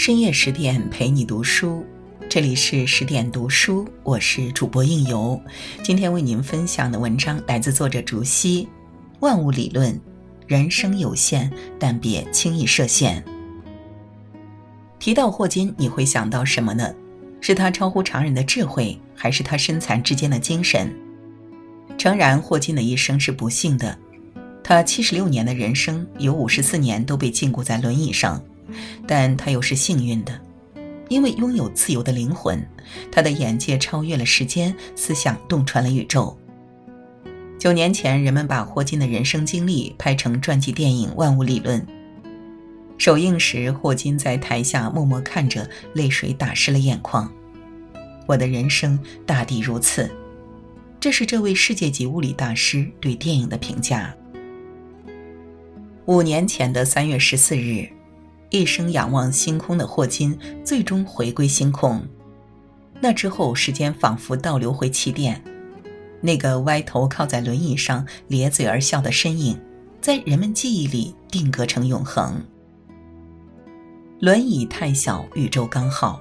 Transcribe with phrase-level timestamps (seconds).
[0.00, 1.84] 深夜十点陪你读书，
[2.26, 5.38] 这里是十点读书，我是主播应由。
[5.82, 8.66] 今天为您分享的文章来自作者竹溪。
[9.18, 10.00] 万物理论，
[10.46, 13.22] 人生有限，但别轻易设限。
[14.98, 16.94] 提到霍金，你会想到什么呢？
[17.42, 20.90] 是他超乎常人的智慧，还是他身残志坚的精神？
[21.98, 23.98] 诚然，霍金的一生是不幸的，
[24.64, 28.42] 他七十六年的人生有五十四年都被禁锢在轮椅上。
[29.06, 30.40] 但他又是幸运的，
[31.08, 32.64] 因为拥有自由的灵魂，
[33.10, 36.36] 他的眼界超越了时间，思想洞穿了宇宙。
[37.58, 41.80] 九年前，人们把霍金的人生经历拍成传记电影《万物理论》。
[42.96, 47.30] 首映时，霍金在台下默默看着，泪水打湿了眼眶。
[48.26, 50.10] 我的人生大抵如此，
[50.98, 54.14] 这是这位世界级物理大师对电影的评价。
[56.06, 57.88] 五年前的三月十四日。
[58.50, 62.02] 一生仰望星空的霍金，最终回归星空。
[63.00, 65.42] 那之后，时间仿佛倒流回起点，
[66.20, 69.58] 那个歪头靠在轮椅上咧嘴而笑的身影，
[70.00, 72.44] 在人们记忆里定格成永恒。
[74.18, 76.20] 轮椅太小，宇宙刚好。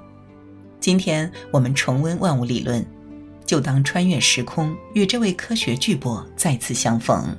[0.79, 2.85] 今天我们重温万物理论，
[3.45, 7.35] 就当穿越时空，与这位科学巨擘再次相逢。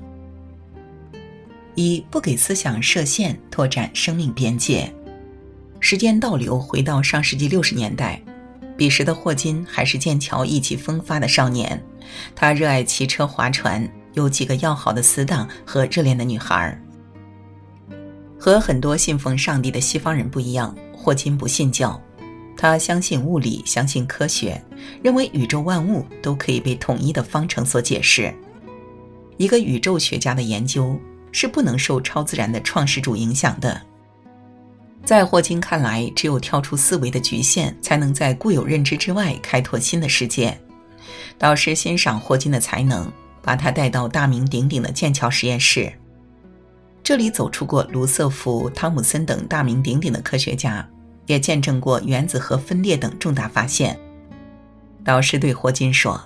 [1.75, 4.93] 以不给思想设限，拓展生命边界。
[5.79, 8.21] 时间倒流，回到上世纪六十年代，
[8.77, 11.83] 彼时的霍金还是剑桥意气风发的少年。
[12.35, 16.79] 他热爱骑车、划船，有几个要好的死党和热恋的女孩。
[18.39, 21.99] 和很多信奉上帝的西方人不一样，霍金不信教，
[22.57, 24.63] 他相信物理，相信科学，
[25.03, 28.35] 认为宇宙万物都可以被统一的方程所解释。
[29.39, 30.99] 一个宇宙学家的研究。
[31.33, 33.81] 是不能受超自然的创始主影响的。
[35.05, 40.57] 在霍金看来，只有跳出思维的局限，才能在固有认知之外开拓新的世界。
[41.39, 43.11] 导师欣赏霍金的才能，
[43.43, 45.91] 把他带到大名鼎鼎的剑桥实验室。
[47.03, 50.87] 这里走出过卢瑟福、汤姆森等大名鼎鼎的科学家，
[51.27, 53.99] 也见证过原子核分裂等重大发现。
[55.03, 56.21] 导师对霍金说：“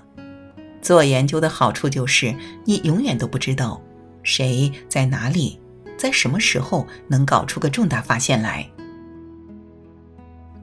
[0.81, 3.81] 做研究的好处就是，你永远都不知道。”
[4.25, 5.57] 谁在哪里，
[5.97, 8.69] 在什么时候能搞出个重大发现来？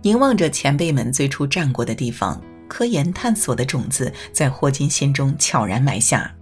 [0.02, 6.34] 凝望着前辈们最初站过的地方，科研探索的种子在霍金心中悄然埋下。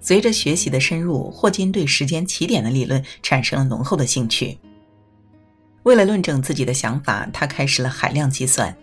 [0.00, 4.56] 随着学习的深入，霍金对时间起点的理论产生了浓厚的兴趣。
[5.82, 8.76] 为了论证自己的想法，他开始了海量计算。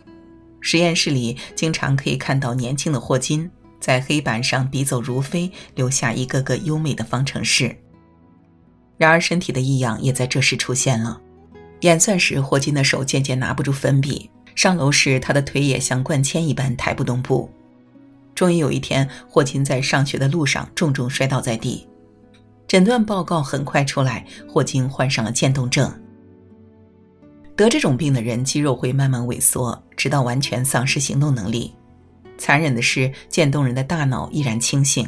[0.59, 3.49] 实验室里经常可以看到年轻的霍金。
[3.79, 7.75] 在黑板上笔走如飞，留下一个个优美的方程式。
[8.97, 11.21] 然而，身体的异样也在这时出现了。
[11.81, 17.49] 演算时，霍金的手渐渐拿不住粉笔；上楼时，他的腿也像灌铅一般抬不动步。
[18.35, 21.87] 终于有一天，霍金在上学的路上重重摔倒在地。
[22.67, 25.89] 诊断报告很快出来，霍金患上了渐冻症。
[27.55, 31.73] 得这种病的人，肌肉会慢慢萎缩，直到完全丧失行动能力。
[32.39, 35.07] 残忍的是，渐冻人的大脑依然清醒，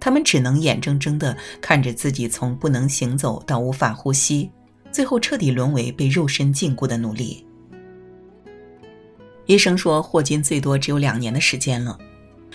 [0.00, 4.50] 他们只能眼睁睁地看着自己从不能行走到无法呼吸，
[4.90, 7.44] 最后彻底沦为被肉身禁锢的奴隶。
[9.46, 11.98] 医生说，霍金最多只有两年的时间了。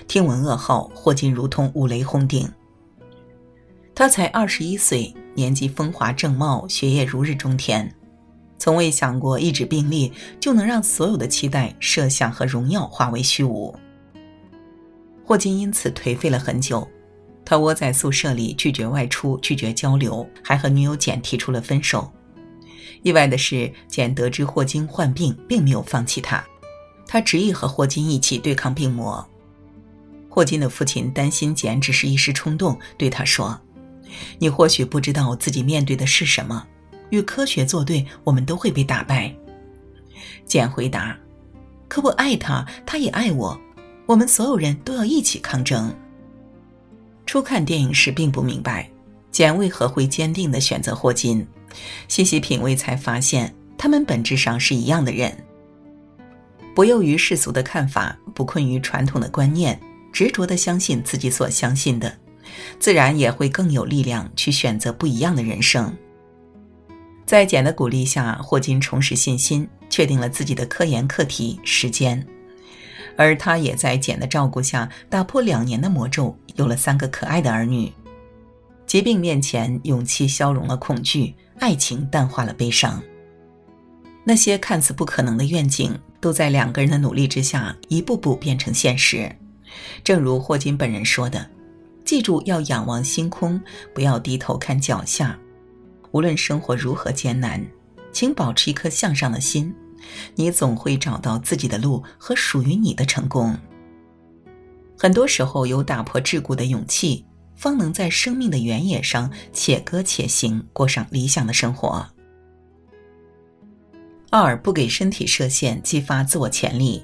[0.07, 2.49] 听闻噩耗，霍金如同五雷轰顶。
[3.93, 7.93] 他才二十一岁，年纪风华正茂，学业如日中天。
[8.61, 13.75] 从未想过一纸病历就能让所有的期待、设想和荣耀化为虚无。
[15.25, 16.87] 霍金因此颓废了很久，
[17.43, 22.13] 他窝在宿舍里，拒绝外出，拒绝交流，还和女友简提出了分手。
[23.01, 26.45] 意外的是，简得知霍金患病，并没有放弃他，
[27.07, 29.27] 他执意和霍金一起对抗病魔。
[30.29, 33.59] 霍金的父亲担心简只是一时冲动，对他说
[34.37, 36.67] ：“你或许不知道自己面对的是什么。”
[37.11, 39.33] 与科学作对，我们都会被打败。
[40.45, 41.17] 简回答
[41.87, 43.57] ：“可我爱他，他也爱我，
[44.05, 45.95] 我们所有人都要一起抗争。”
[47.25, 48.89] 初看电影时并不明白，
[49.31, 51.47] 简为何会坚定地选择霍金。
[52.09, 55.31] 细细品味才发现，他们本质上是一样的人。
[56.75, 59.79] 不囿于世俗的看法，不困于传统的观念，
[60.11, 62.13] 执着地相信自己所相信的，
[62.79, 65.95] 自然也会更有力量去选择不一样的人生。
[67.31, 72.27] 在简的鼓励下，霍金重拾信心，确定了自己的科研课题——时间。
[73.15, 77.89] 而他也在简的照顾下，打破两年的魔咒，有了三个可爱的儿女。
[78.85, 83.01] 疾病面前，勇气消融了恐惧，爱情淡化了悲伤。
[84.25, 89.33] 那些看似不可能的愿景，都在两个人的努力之下，一步步变成现实。
[90.03, 91.49] 正如霍金本人说的
[92.03, 93.61] ：“记住要仰望星空，
[93.95, 95.39] 不要低头看脚下。
[96.11, 97.65] 无论生活如何艰难，
[98.11, 99.73] 请保持一颗向上的心，
[100.35, 103.57] 你总会找到自己的路和属于你的成功。”
[104.97, 107.25] 很多时候，有打破桎梏的勇气，
[107.55, 112.05] 方能在生命的原野上且歌且行，过上理想的生活。
[114.29, 117.03] 二不给身体设限，激发自我潜力。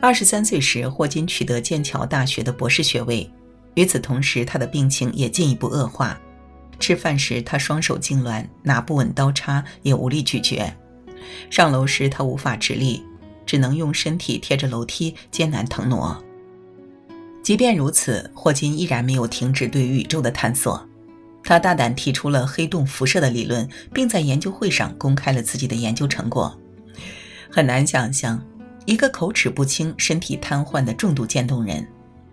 [0.00, 3.28] 二十三岁时，霍金取得剑桥大学的博士学位。
[3.74, 6.20] 与此同时，他的病情也进一步恶化。
[6.78, 10.72] 吃饭时，他双手痉挛，拿不稳刀叉也无力咀嚼；
[11.50, 13.02] 上楼时，他无法直立，
[13.44, 16.22] 只能用身体贴着楼梯，艰难腾挪。
[17.42, 20.86] 即便如此，霍金依然没有停止对宇宙的探索。
[21.42, 26.58] 他大胆提出了黑洞辐射的理论，并在研究会上公开了自己的研究成果。
[27.48, 28.44] 很难想象，
[28.84, 31.86] 一个口齿不清、身体瘫痪的重度渐冻人，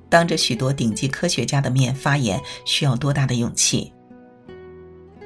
[0.09, 3.92] 当着许多顶级科学家的面发言，需要多大的勇气？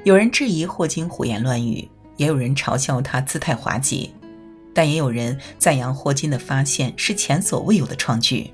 [0.08, 4.10] 有人质疑霍金胡言乱语，也有人嘲笑他姿态滑稽，
[4.72, 8.50] 但也有人赞扬霍金的发现是前所未有的创举。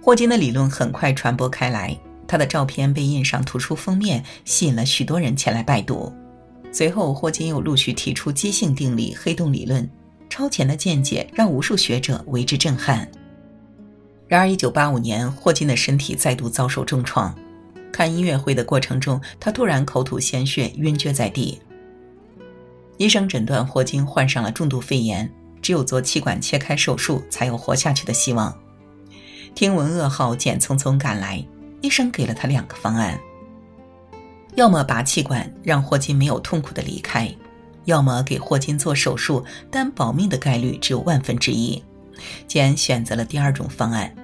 [0.00, 1.94] 霍金的理论很快传播开来。
[2.26, 6.10] 他的照片被印上图书封面，吸引了许多人前来拜读。
[6.72, 9.86] 随后，霍金又陆续提出基性定理、黑洞理论，
[10.30, 13.06] 超前的见解让无数学者为之震撼。
[14.26, 17.36] 然而，1985年，霍金的身体再度遭受重创。
[17.92, 21.60] 看音乐会的过程中，他突然口吐鲜血，晕厥在地。
[22.96, 25.30] 医生诊断霍金患上了重度肺炎，
[25.62, 28.54] 只有做气管切开手术才有活下去的希望。
[29.54, 31.44] 听闻噩耗，简匆匆赶来。
[31.80, 33.18] 医生给了他两个方案：
[34.54, 37.34] 要么拔气管，让霍金没有痛苦的离开；
[37.86, 41.82] 要么给霍金做手术，但保命的概率只有万分之一。
[42.46, 44.14] 简选择了第二种方案。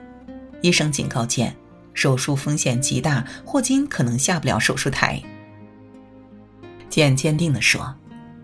[0.60, 1.56] 医生警告简，
[1.96, 5.20] 手术风险极大，霍金可能下不了手术台。
[6.90, 7.96] 简坚定地说：“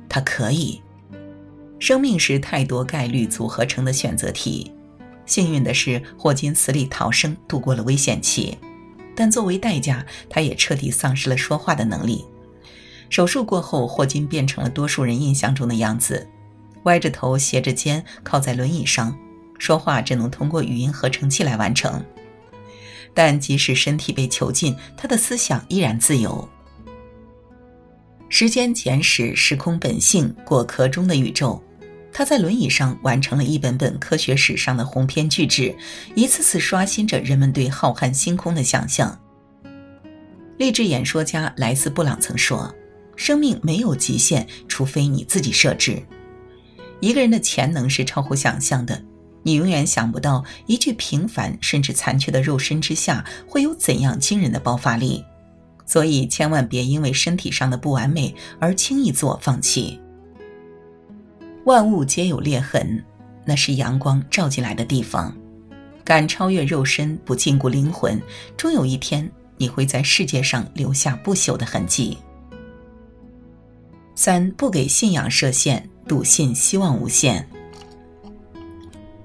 [0.08, 0.80] 他可以。
[1.78, 4.72] 生命是太多概率组合成的选择题。
[5.26, 8.56] 幸运的是，霍金死里逃生，度过了危险期。”
[9.14, 12.24] 但作为代价，他也彻底丧失了说话的能力。
[13.10, 16.26] 手术过后，霍金变成了多数人印象中的样子，
[16.84, 19.14] 歪着头、斜着肩，靠在轮椅上，
[19.58, 22.02] 说话只能通过语音合成器来完成。
[23.14, 26.48] 但即使身体被囚禁，他的思想依然自由。
[28.28, 31.62] 时间简史、时空本性、果壳中的宇宙。
[32.14, 35.74] 他在轮椅上完成了一本本科学史上的鸿篇巨制，
[36.14, 39.18] 一次次刷新着人们对浩瀚星空的想象。
[40.58, 42.74] 励志演说家莱斯·布朗曾说
[43.16, 46.02] ：“生命没有极限，除非你自己设置。
[47.00, 49.02] 一个人的潜能是超乎想象的，
[49.42, 55.24] 你永远想不到一具平凡甚至残缺的肉身之下会有怎样惊人的爆发力。
[55.84, 60.00] 所以，千万别因为身体上的不完美而轻易做放弃。”
[61.64, 63.04] 万物皆有裂痕，
[63.44, 65.32] 那是阳光照进来的地方。
[66.04, 68.20] 敢超越肉身，不禁锢灵魂，
[68.56, 72.18] 终有一天你会在世界上留下不朽的痕迹。
[74.14, 77.48] 三不给信仰设限，笃信希望无限。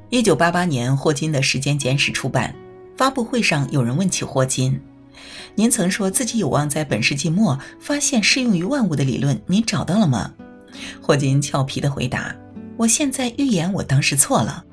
[0.10, 2.56] 一九八八年，霍金的《时间简史》出版，
[2.96, 4.80] 发布会上有人问起霍金
[5.54, 10.34] ：“您曾说自己有望在本世纪末发现适用于万物的理论，您找到了吗？”
[11.04, 12.34] 霍金俏皮地回答
[12.78, 14.64] ：“我现在预言我当时错了。”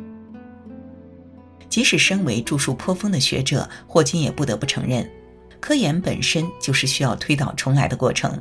[1.68, 5.10] 即使身为著述颇丰的学者，霍金也不得不承认，
[5.58, 8.40] 科研本身就是需要推倒重来的过程，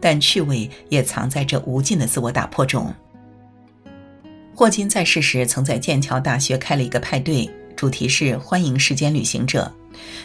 [0.00, 2.90] 但趣味也藏在这无尽的自我打破中。
[4.60, 9.72] 霍金在世时曾在剑桥大学开了一个派对，主题是欢迎时间旅行者，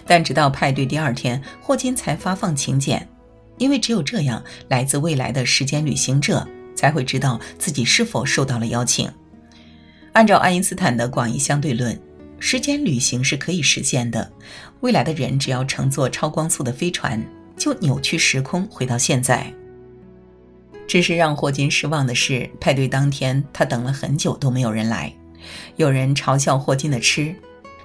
[0.05, 3.07] 但直到派对第二天，霍金才发放请柬，
[3.57, 6.45] 因为只有这样，来自未来的时间旅行者。
[6.75, 9.09] 才会知道自己是否受到了邀请。
[10.11, 11.97] 按照爱因斯坦的广义相对论，
[12.37, 14.29] 时间旅行是可以实现的。
[14.81, 17.25] 未来的人只要乘坐超光速的飞船，
[17.55, 19.49] 就扭曲时空回到现在。
[20.87, 25.11] 只是让霍金失望的是，派对当天他等了很久都没有人来。
[25.75, 27.33] 有人嘲笑霍金的痴，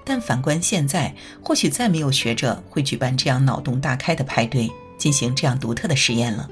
[0.04, 6.48] 但反观现在，或许再没有学者会举办这样脑洞大开的派对，进行这样独特的实验了。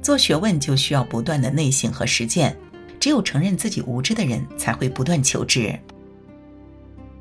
[0.00, 2.56] 做学问就需要不断的内省和实践，
[3.00, 5.78] 只有承认自己无知的人才会不断求知。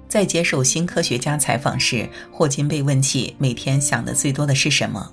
[0.07, 5.11] 在接受新科学家采访时，霍金被问起每天想的最多的是什么，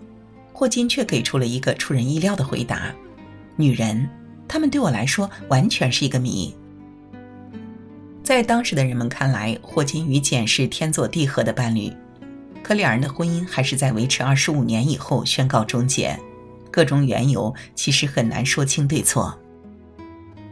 [0.56, 2.94] 霍金却给出了一个出人意料的回答：
[3.56, 4.08] 女人。
[4.46, 6.54] 他们对我来说完全是一个谜。
[8.22, 11.92] 在当时的人们看来，霍金与简是天作地合的伴侣，
[12.62, 16.16] 可两人的婚姻还是在维持二十五年以后宣告终结。
[16.70, 19.36] 各种缘由其实很难说清对错。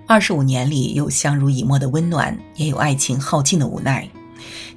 [0.09, 4.09] 二十五年里，有相濡以沫的温暖，也有爱情耗尽的无奈。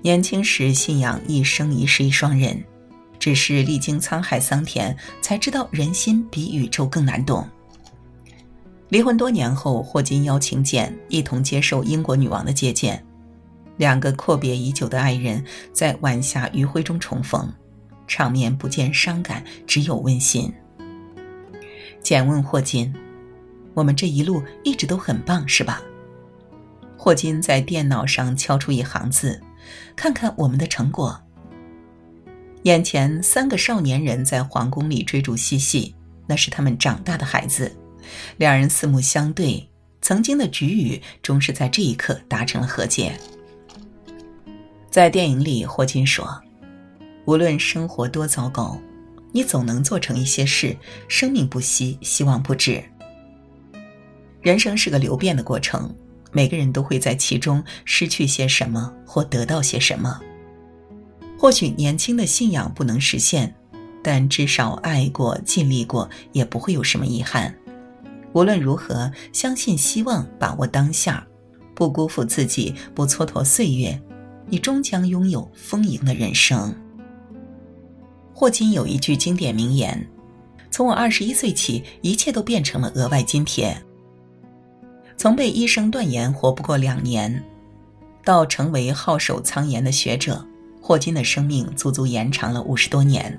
[0.03, 2.63] 年轻时信仰一生一世一双人，
[3.25, 7.43] 只是历经沧海桑田，才知道人心比宇宙更难懂。
[8.89, 13.03] 离婚多年后，霍金邀请简一同接受英国女王的接见，
[13.77, 17.51] 两个阔别已久的爱人在晚霞余晖中重逢，
[18.05, 20.53] 场面不见伤感，只有温馨。
[22.03, 22.93] 简问霍金
[23.73, 25.81] ：“我们这一路一直都很棒，是吧？”
[26.95, 29.41] 霍金在电脑上敲出一行字
[29.97, 31.19] ：“看看我们的成果。”
[32.65, 35.93] 眼前三个少年人在皇宫里追逐嬉戏，
[36.25, 37.71] 那是他们长大的孩子。
[38.37, 39.69] 两人四目相对，
[40.01, 43.15] 曾经的局语终是在这一刻达成了和解。
[44.89, 46.41] 在电影里，霍金说
[47.25, 48.79] ：“无论生活多糟糕，
[49.31, 50.75] 你总能做成一些事。
[51.07, 52.83] 生命不息，希望不止。
[54.41, 55.95] 人生是个流变的过程，
[56.31, 60.19] 每个人都会在其中失去些什么或得到些什么。
[61.37, 63.53] 或许年轻的信仰不能实现，
[64.01, 67.53] 但至少爱过、尽力过，也不会有什么遗憾。”
[68.33, 71.25] 无论如何，相信希望，把握当下，
[71.73, 73.97] 不辜负自己，不蹉跎岁月，
[74.47, 76.75] 你终将拥有丰盈的人生。
[78.33, 80.05] 霍金有一句经典名言
[80.69, 83.73] ：“从我二十一岁起，一切都变成了额外津贴。”
[85.15, 87.41] 从被医生断言活不过两年，
[88.21, 90.45] 到成为好守苍颜的学者，
[90.85, 93.35] 霍金的生命足足延长了五十多年。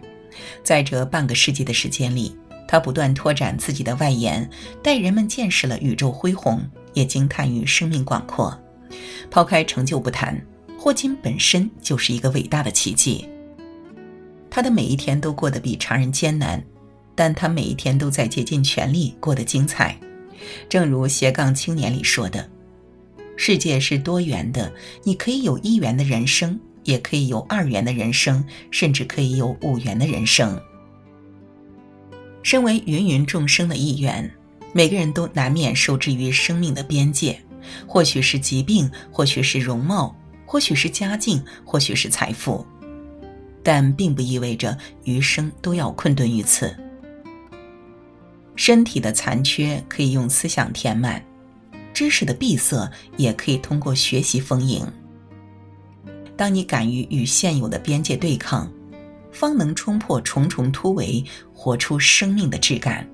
[0.65, 2.37] 在这半个世纪的时间里。
[2.69, 4.51] 他不断拓展自己的外延，
[4.83, 6.61] 带人们见识了宇宙恢宏，
[6.95, 8.61] 也惊叹于生命广阔。
[9.31, 10.37] 抛开成就不谈，
[10.77, 13.25] 霍金本身就是一个伟大的奇迹。
[14.51, 16.61] 他的每一天都过得比常人艰难，
[17.15, 19.97] 但他每一天都在竭尽全力过得精彩。
[20.69, 22.51] 正如《斜杠青年》里说的
[23.39, 24.73] ：“世界是多元的，
[25.05, 30.59] 你可以有一元的人生，也可以有二元的人生，甚至可以有五元的人生。”
[32.43, 34.33] 身为芸芸众生的一员，
[34.73, 37.39] 每个人都难免受制于生命的边界，
[37.87, 40.15] 或许是疾病，或许是容貌，
[40.47, 42.65] 或许是家境，或许是财富，
[43.65, 46.75] 但并不意味着余生都要困顿于此。
[48.55, 51.21] 身体的残缺可以用思想填满，
[51.93, 54.87] 知识的闭塞也可以通过学习丰盈。
[56.37, 58.71] 当你敢于与现有的边界对抗。
[59.33, 63.07] 方能冲破重重突围，活出生命的质感。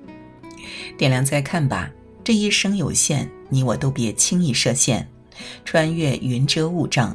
[0.97, 1.91] 点亮再看吧，
[2.23, 5.05] 这一生有限，你我都别轻易设限。
[5.65, 7.13] 穿越云遮雾障，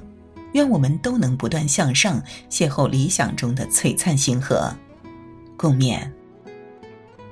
[0.53, 4.71] 愿我们都能不断向上，邂逅理想中的璀璨星河。
[5.57, 6.11] 共勉。